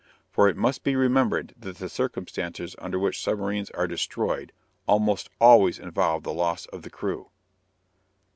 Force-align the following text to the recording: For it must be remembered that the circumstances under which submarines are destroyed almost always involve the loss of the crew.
For 0.31 0.49
it 0.49 0.57
must 0.57 0.83
be 0.83 0.95
remembered 0.95 1.53
that 1.59 1.77
the 1.77 1.87
circumstances 1.87 2.75
under 2.79 2.97
which 2.97 3.21
submarines 3.21 3.69
are 3.69 3.85
destroyed 3.85 4.51
almost 4.87 5.29
always 5.39 5.77
involve 5.77 6.23
the 6.23 6.33
loss 6.33 6.65
of 6.65 6.81
the 6.81 6.89
crew. 6.89 7.29